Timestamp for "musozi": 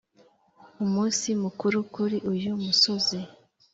2.63-3.19